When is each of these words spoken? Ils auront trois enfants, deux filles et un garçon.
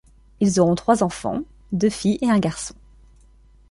Ils 0.39 0.59
auront 0.59 0.73
trois 0.73 1.03
enfants, 1.03 1.43
deux 1.73 1.91
filles 1.91 2.17
et 2.23 2.27
un 2.31 2.39
garçon. 2.39 2.73